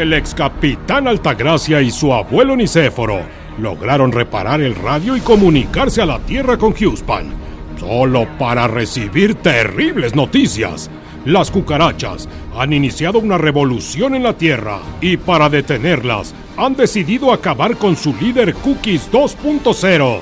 el 0.00 0.12
ex 0.14 0.34
capitán 0.34 1.06
Altagracia 1.06 1.82
y 1.82 1.90
su 1.90 2.12
abuelo 2.12 2.56
Nicéforo 2.56 3.20
lograron 3.58 4.12
reparar 4.12 4.60
el 4.60 4.74
radio 4.74 5.16
y 5.16 5.20
comunicarse 5.20 6.00
a 6.00 6.06
la 6.06 6.18
Tierra 6.20 6.56
con 6.56 6.72
Huspan, 6.72 7.30
solo 7.78 8.26
para 8.38 8.66
recibir 8.66 9.34
terribles 9.36 10.14
noticias. 10.14 10.90
Las 11.26 11.50
cucarachas 11.50 12.28
han 12.56 12.72
iniciado 12.72 13.18
una 13.18 13.36
revolución 13.36 14.14
en 14.14 14.22
la 14.22 14.32
Tierra 14.32 14.78
y 15.00 15.18
para 15.18 15.50
detenerlas 15.50 16.34
han 16.56 16.74
decidido 16.74 17.32
acabar 17.32 17.76
con 17.76 17.96
su 17.96 18.14
líder 18.14 18.54
Cookies 18.54 19.10
2.0, 19.12 20.18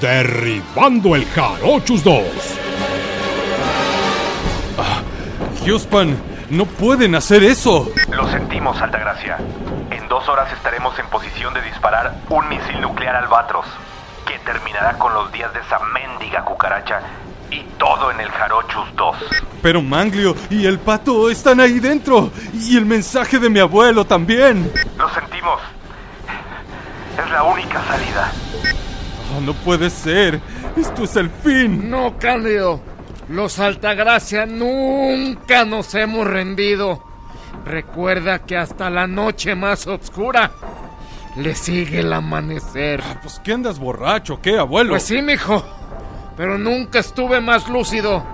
derribando 0.00 1.14
el 1.14 1.24
Jarochus 1.26 2.02
2. 2.02 2.22
Huspan, 5.68 6.16
no 6.50 6.66
pueden 6.66 7.14
hacer 7.14 7.42
eso. 7.44 7.90
Lo 8.10 8.28
sentimos, 8.28 8.80
Altagracia. 8.82 9.38
En 9.90 10.08
dos 10.08 10.28
horas 10.28 10.52
estaremos 10.52 10.98
en 10.98 11.06
posición 11.06 11.54
de 11.54 11.62
disparar 11.62 12.14
un 12.28 12.48
misil 12.48 12.80
nuclear 12.80 13.16
Albatros, 13.16 13.66
que 14.26 14.38
terminará 14.40 14.98
con 14.98 15.14
los 15.14 15.30
días 15.32 15.52
de 15.54 15.60
esa 15.60 15.78
mendiga 15.78 16.44
cucaracha 16.44 17.00
y 17.50 17.62
todo 17.78 18.10
en 18.10 18.20
el 18.20 18.28
Jarochus 18.30 18.94
2. 18.96 19.16
Pero 19.62 19.82
Manglio 19.82 20.34
y 20.50 20.66
el 20.66 20.78
pato 20.78 21.30
están 21.30 21.60
ahí 21.60 21.78
dentro. 21.80 22.30
Y 22.52 22.76
el 22.76 22.86
mensaje 22.86 23.38
de 23.38 23.48
mi 23.48 23.60
abuelo 23.60 24.04
también. 24.04 24.72
Lo 24.96 25.08
sentimos. 25.10 25.60
Es 27.22 27.30
la 27.30 27.42
única 27.42 27.82
salida. 27.84 28.32
Oh, 29.36 29.40
no 29.40 29.52
puede 29.52 29.90
ser. 29.90 30.40
Esto 30.76 31.04
es 31.04 31.16
el 31.16 31.30
fin. 31.30 31.90
No, 31.90 32.16
Cándido. 32.18 32.80
Los 33.30 33.58
Altagracia 33.60 34.44
nunca 34.44 35.64
nos 35.64 35.94
hemos 35.94 36.26
rendido. 36.26 37.02
Recuerda 37.64 38.40
que 38.40 38.56
hasta 38.56 38.90
la 38.90 39.06
noche 39.06 39.54
más 39.54 39.86
oscura 39.86 40.50
le 41.36 41.54
sigue 41.54 42.00
el 42.00 42.12
amanecer. 42.12 43.00
Ah, 43.06 43.18
pues 43.22 43.40
¿qué 43.44 43.52
andas 43.52 43.78
borracho? 43.78 44.40
¿Qué, 44.42 44.58
abuelo? 44.58 44.90
Pues 44.90 45.04
sí, 45.04 45.22
mijo. 45.22 45.64
Pero 46.36 46.58
nunca 46.58 46.98
estuve 46.98 47.40
más 47.40 47.68
lúcido. 47.68 48.24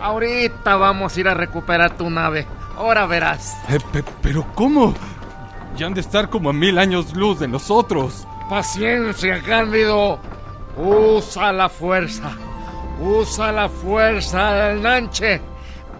Ahorita 0.00 0.76
vamos 0.76 1.16
a 1.16 1.20
ir 1.20 1.28
a 1.28 1.34
recuperar 1.34 1.96
tu 1.96 2.08
nave. 2.10 2.46
Ahora 2.76 3.06
verás. 3.06 3.56
Eh, 3.68 3.78
pe- 3.92 4.04
pero 4.22 4.46
¿cómo? 4.54 4.94
Ya 5.76 5.86
han 5.86 5.94
de 5.94 6.00
estar 6.00 6.28
como 6.30 6.50
a 6.50 6.52
mil 6.52 6.78
años 6.78 7.14
luz 7.14 7.40
de 7.40 7.48
nosotros. 7.48 8.26
Paciencia, 8.48 9.42
Cándido. 9.42 10.18
Usa 10.76 11.52
la 11.52 11.68
fuerza. 11.68 12.30
Usa 13.00 13.52
la 13.52 13.68
fuerza 13.68 14.52
del 14.52 14.82
Nanche. 14.82 15.40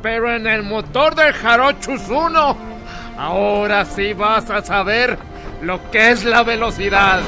Pero 0.03 0.34
en 0.34 0.47
el 0.47 0.62
motor 0.62 1.14
del 1.14 1.33
Jarochus 1.33 2.09
1. 2.09 2.56
Ahora 3.19 3.84
sí 3.84 4.12
vas 4.12 4.50
a 4.50 4.62
saber 4.62 5.19
lo 5.62 5.91
que 5.91 6.11
es 6.11 6.25
la 6.25 6.42
velocidad. 6.42 7.20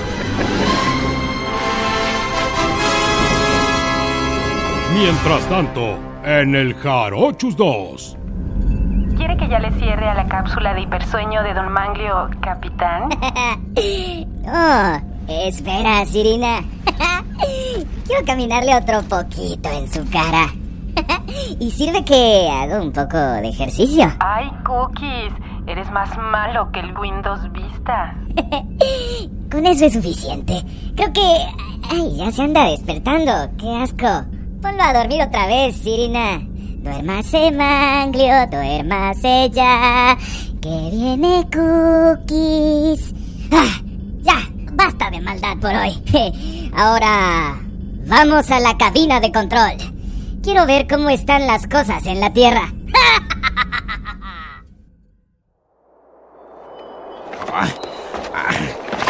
Mientras 4.94 5.46
tanto, 5.48 5.98
en 6.24 6.54
el 6.54 6.74
Jarochus 6.74 7.56
2. 7.56 8.16
¿Quiere 9.16 9.36
que 9.36 9.48
ya 9.48 9.58
le 9.58 9.70
cierre 9.72 10.08
a 10.08 10.14
la 10.14 10.26
cápsula 10.26 10.74
de 10.74 10.82
hipersueño 10.82 11.42
de 11.42 11.54
Don 11.54 11.72
Manglio, 11.72 12.30
capitán? 12.40 13.08
Oh, 14.48 15.00
espera, 15.28 16.06
Sirina. 16.06 16.62
Quiero 18.06 18.24
caminarle 18.24 18.76
otro 18.76 19.02
poquito 19.02 19.68
en 19.68 19.92
su 19.92 20.08
cara. 20.10 20.52
y 21.58 21.70
sirve 21.72 22.04
que 22.04 22.48
hago 22.48 22.84
un 22.84 22.92
poco 22.92 23.16
de 23.16 23.48
ejercicio. 23.48 24.12
Ay, 24.20 24.48
Cookies, 24.64 25.32
eres 25.66 25.90
más 25.90 26.16
malo 26.16 26.70
que 26.70 26.80
el 26.80 26.96
Windows 26.96 27.40
Vista. 27.52 28.16
Con 29.50 29.66
eso 29.66 29.86
es 29.86 29.92
suficiente. 29.92 30.62
Creo 30.94 31.12
que... 31.12 31.46
Ay, 31.90 32.16
ya 32.16 32.30
se 32.30 32.42
anda 32.42 32.68
despertando. 32.70 33.32
¡Qué 33.58 33.74
asco! 33.76 34.24
Ponlo 34.62 34.82
a 34.82 34.92
dormir 34.92 35.22
otra 35.22 35.46
vez, 35.46 35.76
Sirina. 35.76 36.40
Duérmase, 36.40 37.50
Manglio, 37.50 38.46
duérmase 38.50 39.50
ya. 39.50 40.16
Que 40.60 40.90
viene 40.92 41.44
Cookies. 41.52 43.14
Ah, 43.52 43.80
ya, 44.20 44.48
basta 44.72 45.10
de 45.10 45.20
maldad 45.20 45.56
por 45.60 45.74
hoy. 45.74 46.70
Ahora... 46.76 47.65
Vamos 48.08 48.52
a 48.52 48.60
la 48.60 48.78
cabina 48.78 49.18
de 49.18 49.32
control. 49.32 49.72
Quiero 50.40 50.64
ver 50.64 50.86
cómo 50.86 51.10
están 51.10 51.48
las 51.48 51.66
cosas 51.66 52.06
en 52.06 52.20
la 52.20 52.32
Tierra. 52.32 52.72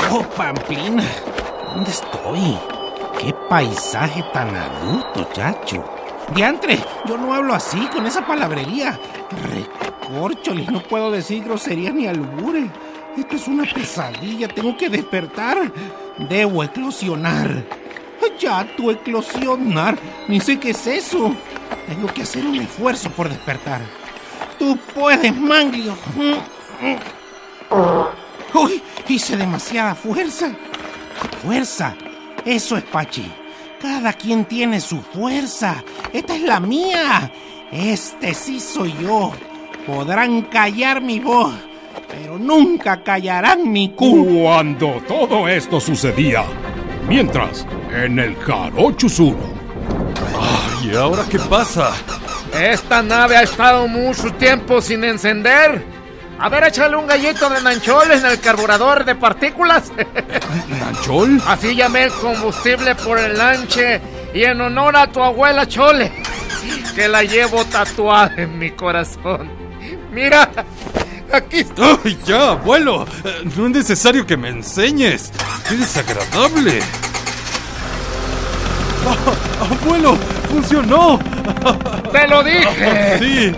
Oh, 0.08 0.22
Pamplina, 0.22 1.02
¿dónde 1.74 1.90
estoy? 1.90 2.56
¡Qué 3.20 3.34
paisaje 3.50 4.24
tan 4.32 4.54
adulto, 4.54 5.28
chacho! 5.32 5.84
Diantre, 6.32 6.78
yo 7.06 7.18
no 7.18 7.34
hablo 7.34 7.54
así, 7.54 7.88
con 7.88 8.06
esa 8.06 8.24
palabrería. 8.24 8.98
Recorcholis, 9.50 10.70
no 10.70 10.80
puedo 10.80 11.10
decir 11.10 11.42
groserías 11.42 11.92
ni 11.92 12.06
albure. 12.06 12.70
Esto 13.16 13.34
es 13.36 13.48
una 13.48 13.64
pesadilla, 13.64 14.46
tengo 14.46 14.76
que 14.76 14.88
despertar. 14.88 15.72
Debo 16.18 16.62
eclosionar. 16.62 17.64
Tú 18.76 18.90
eclosionar. 18.90 19.98
Ni 20.28 20.40
sé 20.40 20.58
qué 20.58 20.70
es 20.70 20.86
eso. 20.86 21.34
Tengo 21.88 22.06
que 22.08 22.22
hacer 22.22 22.44
un 22.44 22.56
esfuerzo 22.56 23.10
por 23.10 23.28
despertar. 23.28 23.80
Tú 24.58 24.76
puedes, 24.94 25.34
Manglio. 25.36 25.96
Uy, 28.54 28.82
hice 29.08 29.36
demasiada 29.36 29.94
fuerza. 29.94 30.52
Fuerza. 31.42 31.94
Eso 32.44 32.76
es 32.76 32.84
Pachi. 32.84 33.30
Cada 33.80 34.12
quien 34.12 34.44
tiene 34.44 34.80
su 34.80 35.00
fuerza. 35.00 35.82
Esta 36.12 36.36
es 36.36 36.42
la 36.42 36.60
mía. 36.60 37.30
Este 37.72 38.34
sí 38.34 38.60
soy 38.60 38.94
yo. 39.00 39.32
Podrán 39.86 40.42
callar 40.42 41.00
mi 41.00 41.20
voz, 41.20 41.54
pero 42.08 42.38
nunca 42.38 43.02
callarán 43.02 43.70
mi 43.70 43.90
cu. 43.90 44.42
Cuando 44.42 45.00
todo 45.06 45.46
esto 45.46 45.80
sucedía, 45.80 46.44
mientras, 47.08 47.66
en 48.04 48.18
el 48.18 48.36
Jarochus 48.36 49.18
1. 49.18 49.36
¿Y 50.84 50.94
ahora 50.96 51.24
qué 51.28 51.38
pasa? 51.38 51.90
Esta 52.52 53.02
nave 53.02 53.36
ha 53.36 53.42
estado 53.42 53.88
mucho 53.88 54.32
tiempo 54.34 54.80
sin 54.80 55.02
encender. 55.04 55.84
A 56.38 56.48
ver, 56.50 56.64
échale 56.64 56.96
un 56.96 57.06
gallito 57.06 57.48
de 57.48 57.62
nanchol 57.62 58.12
en 58.12 58.26
el 58.26 58.38
carburador 58.40 59.04
de 59.04 59.14
partículas. 59.14 59.90
¿Nanchol? 60.68 61.40
Así 61.46 61.74
llamé 61.74 62.04
el 62.04 62.12
combustible 62.12 62.94
por 62.94 63.18
el 63.18 63.38
lanche 63.38 64.00
y 64.34 64.44
en 64.44 64.60
honor 64.60 64.96
a 64.96 65.10
tu 65.10 65.22
abuela 65.22 65.66
Chole, 65.66 66.12
que 66.94 67.08
la 67.08 67.22
llevo 67.22 67.64
tatuada 67.64 68.32
en 68.36 68.58
mi 68.58 68.70
corazón. 68.72 69.50
Mira, 70.12 70.50
aquí 71.32 71.58
está. 71.60 71.98
¡Ay, 72.04 72.18
ya, 72.26 72.50
abuelo! 72.50 73.06
Eh, 73.24 73.48
No 73.56 73.66
es 73.66 73.72
necesario 73.72 74.26
que 74.26 74.36
me 74.36 74.50
enseñes. 74.50 75.32
¡Qué 75.68 75.76
desagradable! 75.76 76.80
¡Abuelo! 79.70 80.16
¡Funcionó! 80.50 81.18
Te 82.12 82.28
lo 82.28 82.42
dije. 82.42 83.18
¡Sí! 83.18 83.56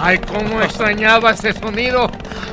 Ay, 0.00 0.18
cómo 0.18 0.62
extrañaba 0.62 1.32
ese 1.32 1.52
sonido. 1.52 2.10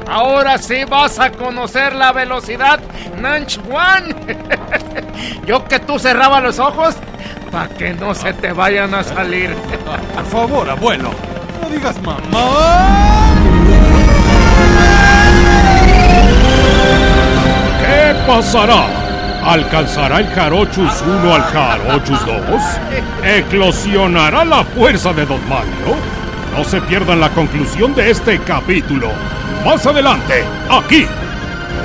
Ahora 0.08 0.58
sí 0.58 0.84
vas 0.86 1.20
a 1.20 1.32
conocer 1.32 1.94
la 1.96 2.12
velocidad 2.12 2.80
Nanch 3.20 3.60
One. 3.70 4.16
Yo 5.46 5.66
que 5.66 5.80
tú 5.80 6.00
cerraba 6.00 6.40
los 6.40 6.60
ojos 6.60 6.96
para 7.52 7.70
que 7.70 7.94
no 7.94 8.14
se 8.14 8.34
te 8.34 8.52
vayan 8.52 8.94
a 8.94 9.04
salir. 9.04 9.56
Por 10.14 10.26
favor, 10.26 10.70
abuelo. 10.70 11.12
No 11.62 11.70
digas 11.70 12.02
mamá. 12.02 13.30
¿Qué 17.80 18.16
pasará? 18.28 19.05
¿Alcanzará 19.46 20.22
el 20.22 20.28
Jarochus 20.30 21.04
1 21.04 21.36
al 21.36 21.44
Jarochus 21.44 22.26
2? 22.26 22.36
¿Eclosionará 23.24 24.44
la 24.44 24.64
fuerza 24.64 25.14
de 25.14 25.24
Don 25.24 25.40
Mario? 25.48 25.96
No 26.58 26.64
se 26.64 26.82
pierdan 26.82 27.20
la 27.20 27.30
conclusión 27.30 27.94
de 27.94 28.10
este 28.10 28.40
capítulo. 28.40 29.12
Más 29.64 29.86
adelante, 29.86 30.44
aquí, 30.68 31.06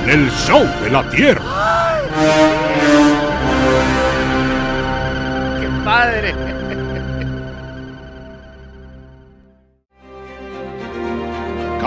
en 0.04 0.10
el 0.10 0.30
Show 0.30 0.66
de 0.82 0.90
la 0.90 1.02
Tierra. 1.10 1.42
¡Qué 5.60 5.68
padre! 5.84 6.49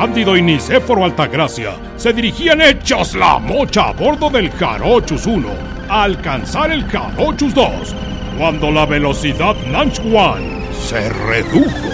Cándido 0.03 0.35
y 0.35 0.41
Nicéforo 0.41 1.05
Altagracia 1.05 1.77
se 1.95 2.11
dirigían 2.11 2.59
hechos 2.59 3.15
la 3.15 3.39
mocha 3.39 3.87
a 3.87 3.93
bordo 3.93 4.29
del 4.29 4.51
Jarochus 4.51 5.25
1 5.25 5.47
a 5.87 6.03
alcanzar 6.03 6.73
el 6.73 6.83
Jarochus 6.89 7.55
2 7.55 7.95
cuando 8.37 8.69
la 8.69 8.85
velocidad 8.85 9.55
Nanch 9.71 9.99
One 9.99 10.69
se 10.73 11.09
redujo. 11.09 11.87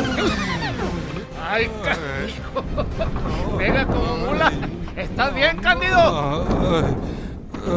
¡Ay, 1.52 1.70
canijo! 1.84 2.88
Pega 3.60 3.86
como 3.86 4.18
mula. 4.18 4.54
¿Estás 4.96 5.36
bien, 5.36 5.58
Cándido? 5.58 6.98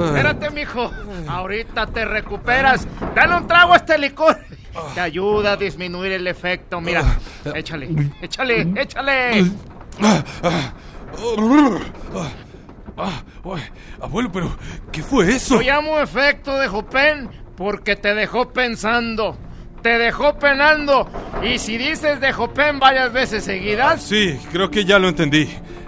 Espérate, 0.07 0.49
mijo. 0.49 0.91
Ahorita 1.29 1.87
te 1.89 2.07
recuperas. 2.07 2.89
Dale 3.15 3.37
un 3.37 3.47
trago 3.47 3.75
a 3.75 3.77
este 3.77 3.99
licor. 3.99 4.39
Te 4.95 5.01
ayuda 5.01 5.53
a 5.53 5.57
disminuir 5.59 6.13
el 6.13 6.27
efecto. 6.27 6.81
Mira, 6.81 7.05
échale, 7.55 7.91
échale, 8.23 8.73
échale. 8.77 9.45
Ah, 10.01 10.25
ah, 10.43 10.73
abuelo, 14.01 14.31
pero 14.33 14.57
¿qué 14.91 15.03
fue 15.03 15.31
eso? 15.35 15.57
Lo 15.57 15.63
llamo 15.63 15.99
efecto 16.01 16.59
de 16.59 16.69
Jopen 16.69 17.29
porque 17.57 17.97
te 17.97 18.15
dejó 18.15 18.53
pensando. 18.53 19.37
Te 19.83 19.99
dejó 19.99 20.39
penando. 20.39 21.09
Y 21.43 21.59
si 21.59 21.77
dices 21.77 22.21
de 22.21 22.33
Jopen 22.33 22.79
varias 22.79 23.13
veces 23.13 23.45
seguidas, 23.45 24.01
Sí, 24.03 24.39
creo 24.53 24.71
que 24.71 24.85
ya 24.85 24.99
lo 24.99 25.09
entendí. 25.09 25.43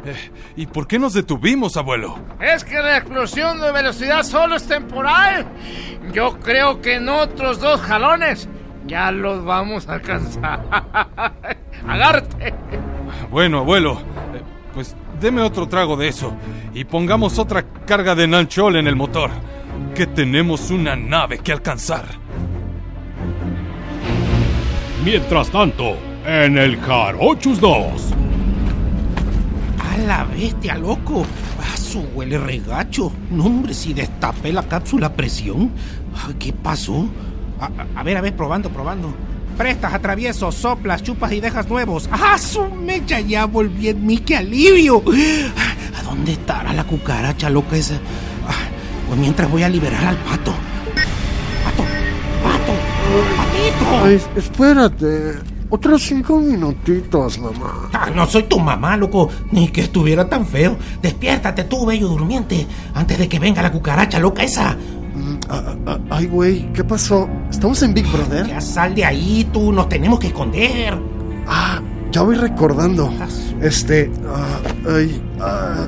Eh, 0.06 0.30
¿Y 0.56 0.66
por 0.66 0.86
qué 0.86 0.98
nos 0.98 1.14
detuvimos, 1.14 1.76
abuelo? 1.76 2.18
es 2.40 2.64
que 2.64 2.74
la 2.74 2.98
explosión 2.98 3.60
de 3.60 3.72
velocidad 3.72 4.22
solo 4.22 4.56
es 4.56 4.66
temporal. 4.66 5.46
Yo 6.12 6.38
creo 6.40 6.80
que 6.82 6.96
en 6.96 7.08
otros 7.08 7.60
dos 7.60 7.80
jalones 7.80 8.48
ya 8.86 9.10
los 9.10 9.44
vamos 9.44 9.88
a 9.88 9.94
alcanzar. 9.94 10.60
Agarte. 11.88 12.52
Bueno, 13.34 13.58
abuelo, 13.58 13.94
eh, 14.32 14.42
pues 14.72 14.94
deme 15.20 15.42
otro 15.42 15.66
trago 15.66 15.96
de 15.96 16.06
eso 16.06 16.32
y 16.72 16.84
pongamos 16.84 17.40
otra 17.40 17.64
carga 17.84 18.14
de 18.14 18.28
nanchol 18.28 18.76
en 18.76 18.86
el 18.86 18.94
motor, 18.94 19.28
que 19.92 20.06
tenemos 20.06 20.70
una 20.70 20.94
nave 20.94 21.38
que 21.38 21.50
alcanzar. 21.50 22.04
Mientras 25.04 25.50
tanto, 25.50 25.96
en 26.24 26.56
el 26.56 26.80
Jarochus 26.80 27.58
2. 27.58 27.74
A 29.80 29.98
la 29.98 30.22
bestia, 30.26 30.78
loco. 30.78 31.26
Ah, 31.60 31.76
su 31.76 32.02
huele 32.14 32.38
regacho. 32.38 33.10
No, 33.32 33.46
hombre, 33.46 33.74
si 33.74 33.94
destapé 33.94 34.52
la 34.52 34.62
cápsula 34.62 35.08
a 35.08 35.12
presión. 35.12 35.72
Ah, 36.14 36.30
¿Qué 36.38 36.52
pasó? 36.52 37.08
A 37.96 38.02
ver, 38.04 38.16
a 38.16 38.20
ver, 38.20 38.36
probando, 38.36 38.70
probando. 38.70 39.12
Prestas, 39.56 39.94
atravieso, 39.94 40.50
soplas, 40.50 41.02
chupas 41.02 41.32
y 41.32 41.40
dejas 41.40 41.68
nuevos. 41.68 42.08
¡Ah, 42.10 42.36
su 42.38 42.64
mecha! 42.66 43.20
Ya 43.20 43.46
volví 43.46 43.88
en 43.88 44.04
mí, 44.04 44.18
qué 44.18 44.36
alivio. 44.36 45.02
¿A 45.98 46.02
dónde 46.02 46.32
estará 46.32 46.72
la 46.72 46.84
cucaracha 46.84 47.48
loca 47.48 47.76
esa? 47.76 47.94
Ah, 48.48 48.68
pues 49.06 49.18
mientras 49.18 49.48
voy 49.50 49.62
a 49.62 49.68
liberar 49.68 50.04
al 50.04 50.16
pato. 50.16 50.52
¡Pato! 51.64 51.84
¡Pato! 52.42 52.72
¡Patito! 53.36 54.04
Ay, 54.04 54.20
espérate. 54.36 55.54
Otros 55.70 56.02
cinco 56.02 56.38
minutitos, 56.38 57.38
mamá. 57.38 57.88
Ah, 57.92 58.10
no 58.14 58.26
soy 58.26 58.44
tu 58.44 58.60
mamá, 58.60 58.96
loco, 58.96 59.28
ni 59.50 59.68
que 59.68 59.80
estuviera 59.80 60.28
tan 60.28 60.46
feo. 60.46 60.76
Despiértate 61.02 61.64
tú, 61.64 61.86
bello 61.86 62.06
durmiente, 62.08 62.66
antes 62.94 63.18
de 63.18 63.28
que 63.28 63.38
venga 63.38 63.62
la 63.62 63.72
cucaracha 63.72 64.20
loca 64.20 64.44
esa. 64.44 64.76
Mm, 65.62 65.88
ah, 65.88 65.94
ah, 65.94 65.98
Ay, 66.10 66.26
güey, 66.26 66.72
¿qué 66.72 66.84
pasó? 66.84 67.28
¿Estamos 67.50 67.82
en 67.82 67.94
Big 67.94 68.10
Brother? 68.10 68.46
Ya 68.46 68.60
sal 68.60 68.94
de 68.94 69.04
ahí, 69.04 69.48
tú, 69.52 69.72
nos 69.72 69.88
tenemos 69.88 70.18
que 70.18 70.28
esconder. 70.28 70.98
Ah, 71.46 71.80
ya 72.10 72.22
voy 72.22 72.36
recordando. 72.36 73.12
Este, 73.60 74.10
ah, 74.26 74.60
ay, 74.88 75.22
ah, 75.40 75.86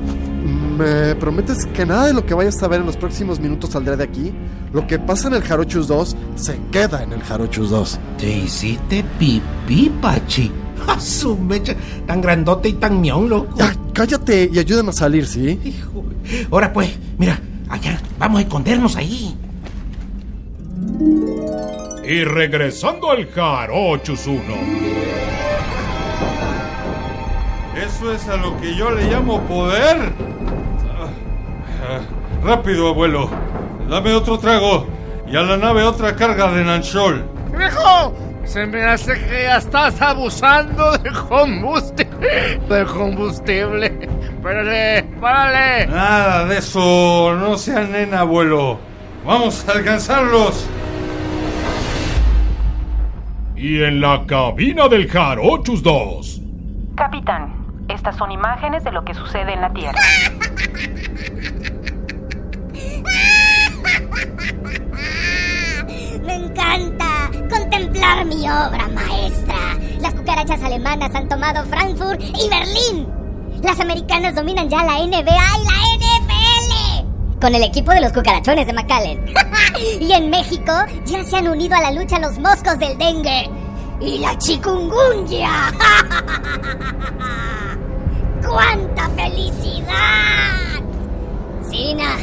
¿me 0.78 1.14
prometes 1.16 1.66
que 1.66 1.84
nada 1.86 2.06
de 2.06 2.14
lo 2.14 2.24
que 2.24 2.34
vayas 2.34 2.62
a 2.62 2.68
ver 2.68 2.80
en 2.80 2.86
los 2.86 2.96
próximos 2.96 3.40
minutos 3.40 3.70
saldrá 3.70 3.96
de 3.96 4.04
aquí? 4.04 4.32
Lo 4.72 4.86
que 4.86 4.98
pasa 4.98 5.28
en 5.28 5.34
el 5.34 5.42
Jarochus 5.42 5.88
2 5.88 6.16
se 6.36 6.58
queda 6.70 7.02
en 7.02 7.12
el 7.12 7.22
Jarochus 7.22 7.70
2. 7.70 7.98
Te 8.18 8.38
hiciste 8.38 9.04
pipí, 9.18 9.90
Pachi. 10.00 10.52
A 10.86 11.00
su 11.00 11.36
mecha, 11.36 11.74
tan 12.06 12.20
grandote 12.20 12.68
y 12.68 12.74
tan 12.74 13.00
mión, 13.00 13.28
loco. 13.28 13.56
Ya, 13.56 13.74
cállate 13.92 14.48
y 14.52 14.58
ayúdame 14.58 14.90
a 14.90 14.92
salir, 14.92 15.26
¿sí? 15.26 15.58
Hijo. 15.64 16.04
Ahora 16.50 16.72
pues, 16.72 16.90
mira, 17.18 17.40
allá, 17.68 18.00
vamos 18.18 18.38
a 18.38 18.42
escondernos 18.42 18.94
ahí. 18.94 19.36
Y 22.04 22.24
regresando 22.24 23.10
al 23.10 23.28
Jarochus 23.30 24.26
1. 24.26 24.42
¿Eso 27.76 28.12
es 28.12 28.28
a 28.28 28.36
lo 28.36 28.56
que 28.58 28.74
yo 28.74 28.90
le 28.90 29.04
llamo 29.04 29.42
poder? 29.42 30.12
Rápido, 32.42 32.88
abuelo. 32.88 33.28
Dame 33.88 34.14
otro 34.14 34.38
trago 34.38 34.86
y 35.26 35.36
a 35.36 35.42
la 35.42 35.56
nave 35.56 35.82
otra 35.82 36.14
carga 36.16 36.50
de 36.52 36.64
nanchol. 36.64 37.24
¡Viejo! 37.56 38.14
Se 38.44 38.64
me 38.64 38.84
hace 38.84 39.14
que 39.14 39.42
ya 39.42 39.56
estás 39.56 40.00
abusando 40.00 40.96
de 40.98 41.10
combustible. 41.10 42.60
De 42.68 42.84
combustible. 42.86 44.08
Párale, 44.40 45.02
párale. 45.20 45.86
Nada 45.88 46.44
de 46.44 46.58
eso, 46.58 47.34
no 47.34 47.58
sea 47.58 47.82
nena, 47.82 48.20
abuelo. 48.20 48.78
Vamos 49.24 49.68
a 49.68 49.72
alcanzarlos. 49.72 50.68
Y 53.56 53.82
en 53.82 54.02
la 54.02 54.26
cabina 54.26 54.86
del 54.86 55.08
Jarochus 55.08 55.82
2. 55.82 56.42
Capitán, 56.94 57.54
estas 57.88 58.16
son 58.16 58.30
imágenes 58.30 58.84
de 58.84 58.92
lo 58.92 59.02
que 59.02 59.14
sucede 59.14 59.54
en 59.54 59.60
la 59.62 59.72
Tierra. 59.72 59.98
Me 66.22 66.34
encanta 66.34 67.30
contemplar 67.48 68.26
mi 68.26 68.42
obra 68.42 68.88
maestra. 68.88 69.56
Las 70.00 70.14
cucarachas 70.14 70.62
alemanas 70.62 71.14
han 71.14 71.28
tomado 71.28 71.64
Frankfurt 71.64 72.20
y 72.20 72.50
Berlín. 72.50 73.08
Las 73.62 73.80
americanas 73.80 74.34
dominan 74.34 74.68
ya 74.68 74.84
la 74.84 74.98
NBA 74.98 75.20
y 75.20 75.64
la 75.64 75.96
NFL. 75.96 76.05
Con 77.40 77.54
el 77.54 77.62
equipo 77.62 77.92
de 77.92 78.00
los 78.00 78.12
cucarachones 78.12 78.66
de 78.66 78.72
McAllen. 78.72 79.24
y 80.00 80.12
en 80.12 80.30
México 80.30 80.72
ya 81.04 81.22
se 81.22 81.36
han 81.36 81.48
unido 81.48 81.76
a 81.76 81.82
la 81.82 81.92
lucha 81.92 82.18
los 82.18 82.38
moscos 82.38 82.78
del 82.78 82.96
dengue 82.96 83.50
y 84.00 84.18
la 84.18 84.36
chikungunya. 84.38 85.72
¡Cuánta 88.46 89.08
felicidad! 89.10 90.80
Sirina, 91.68 92.16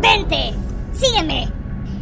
vente, 0.00 0.54
sígueme. 0.92 1.52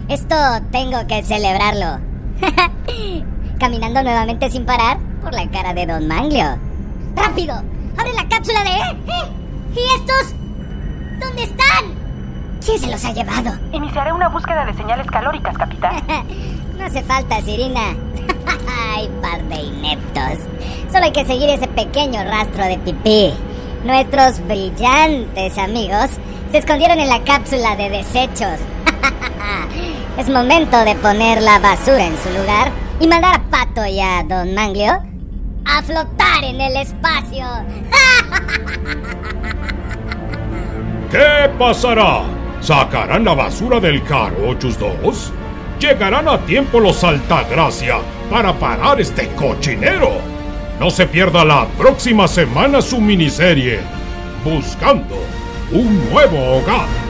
Esto 0.08 0.36
tengo 0.70 1.04
que 1.08 1.22
celebrarlo. 1.24 2.00
Caminando 3.58 4.02
nuevamente 4.02 4.50
sin 4.50 4.64
parar 4.64 4.98
por 5.20 5.32
la 5.32 5.50
cara 5.50 5.74
de 5.74 5.86
Don 5.86 6.06
Manglio. 6.06 6.58
¡Rápido! 7.16 7.54
¡Abre 7.96 8.12
la 8.12 8.28
cápsula 8.28 8.62
de... 8.62 8.70
¿Eh? 8.70 9.32
¿Y 9.74 9.80
estos? 9.98 10.35
¿Quién 12.66 12.80
se 12.80 12.88
los 12.88 13.04
ha 13.04 13.12
llevado? 13.12 13.56
Iniciaré 13.70 14.12
una 14.12 14.28
búsqueda 14.28 14.64
de 14.64 14.74
señales 14.74 15.06
calóricas, 15.06 15.56
capitán. 15.56 16.02
no 16.76 16.84
hace 16.84 17.00
falta, 17.04 17.40
Sirina. 17.40 17.80
¡Ay, 18.92 19.08
par 19.22 19.40
de 19.44 19.54
ineptos! 19.54 20.40
Solo 20.90 21.04
hay 21.04 21.12
que 21.12 21.24
seguir 21.24 21.48
ese 21.48 21.68
pequeño 21.68 22.24
rastro 22.24 22.64
de 22.64 22.76
pipí. 22.78 23.32
Nuestros 23.84 24.44
brillantes 24.48 25.56
amigos 25.58 26.10
se 26.50 26.58
escondieron 26.58 26.98
en 26.98 27.08
la 27.08 27.22
cápsula 27.22 27.76
de 27.76 27.88
desechos. 27.88 28.58
es 30.18 30.28
momento 30.28 30.76
de 30.84 30.96
poner 30.96 31.42
la 31.42 31.60
basura 31.60 32.04
en 32.04 32.18
su 32.18 32.30
lugar 32.30 32.72
y 32.98 33.06
mandar 33.06 33.36
a 33.36 33.42
Pato 33.44 33.86
y 33.86 34.00
a 34.00 34.24
Don 34.24 34.54
Manglio 34.54 34.92
a 35.66 35.82
flotar 35.82 36.42
en 36.42 36.60
el 36.60 36.76
espacio. 36.78 37.46
¿Qué 41.12 41.48
pasará? 41.56 42.24
¿Sacarán 42.66 43.24
la 43.24 43.32
basura 43.32 43.78
del 43.78 44.02
Jarochus 44.02 44.76
2? 44.76 45.32
¿Llegarán 45.78 46.26
a 46.26 46.36
tiempo 46.46 46.80
los 46.80 47.04
Altagracia 47.04 47.98
para 48.28 48.52
parar 48.54 49.00
este 49.00 49.28
cochinero? 49.36 50.14
No 50.80 50.90
se 50.90 51.06
pierda 51.06 51.44
la 51.44 51.68
próxima 51.78 52.26
semana 52.26 52.82
su 52.82 53.00
miniserie, 53.00 53.78
Buscando 54.42 55.14
un 55.70 56.10
nuevo 56.10 56.56
hogar. 56.56 57.05